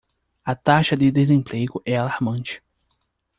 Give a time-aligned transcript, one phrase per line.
[0.43, 2.63] A taxa de desemprego é alarmante.